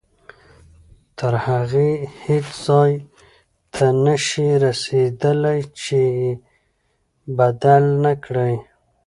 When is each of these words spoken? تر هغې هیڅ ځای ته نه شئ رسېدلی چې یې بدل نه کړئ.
تر 1.17 1.33
هغې 1.45 1.89
هیڅ 2.23 2.47
ځای 2.65 2.93
ته 3.73 3.85
نه 4.05 4.15
شئ 4.27 4.49
رسېدلی 4.63 5.59
چې 5.81 5.99
یې 6.21 6.31
بدل 7.37 7.83
نه 8.03 8.13
کړئ. 8.23 8.55